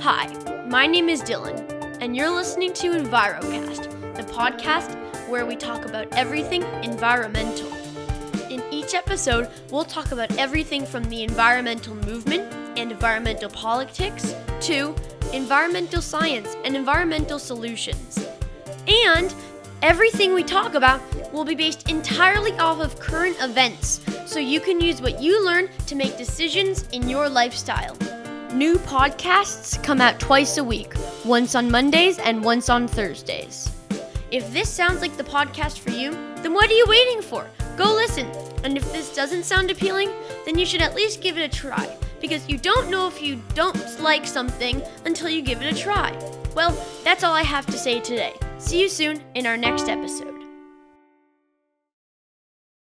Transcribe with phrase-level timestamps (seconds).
[0.00, 0.28] Hi,
[0.68, 4.94] my name is Dylan, and you're listening to EnviroCast, the podcast
[5.28, 7.72] where we talk about everything environmental.
[8.50, 12.42] In each episode, we'll talk about everything from the environmental movement
[12.78, 14.94] and environmental politics to
[15.32, 18.28] environmental science and environmental solutions.
[18.86, 19.34] And
[19.82, 21.00] everything we talk about
[21.32, 25.68] will be based entirely off of current events, so you can use what you learn
[25.86, 27.96] to make decisions in your lifestyle.
[28.52, 33.70] New podcasts come out twice a week, once on Mondays and once on Thursdays.
[34.30, 37.46] If this sounds like the podcast for you, then what are you waiting for?
[37.76, 38.26] Go listen.
[38.64, 40.10] And if this doesn't sound appealing,
[40.46, 43.42] then you should at least give it a try, because you don't know if you
[43.54, 46.16] don't like something until you give it a try.
[46.54, 46.74] Well,
[47.04, 48.32] that's all I have to say today.
[48.58, 50.45] See you soon in our next episode.